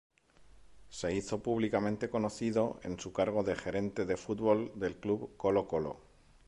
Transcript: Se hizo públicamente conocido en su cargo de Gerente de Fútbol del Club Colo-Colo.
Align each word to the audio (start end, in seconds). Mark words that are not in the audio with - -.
Se 0.89 1.13
hizo 1.13 1.43
públicamente 1.43 2.09
conocido 2.09 2.79
en 2.81 2.99
su 2.99 3.13
cargo 3.13 3.43
de 3.43 3.55
Gerente 3.55 4.03
de 4.07 4.17
Fútbol 4.17 4.71
del 4.73 4.97
Club 4.97 5.37
Colo-Colo. 5.37 5.97